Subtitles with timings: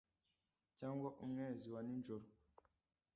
[0.79, 2.25] cyangwa umwezi wa nijoro